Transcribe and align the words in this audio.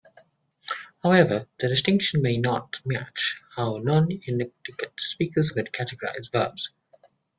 However, 1.03 1.45
the 1.59 1.67
distinction 1.67 2.23
may 2.23 2.35
not 2.37 2.77
match 2.83 3.39
how 3.55 3.77
non-Inuktitut 3.77 4.99
speakers 4.99 5.53
would 5.55 5.71
categorise 5.71 6.31
verbs. 6.31 6.73